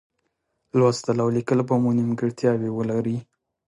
[0.77, 3.17] لوستل او لیکل به مو نیمګړتیاوې ولري.